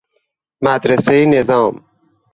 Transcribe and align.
مدرسه 0.61 1.25
نظام 1.25 1.85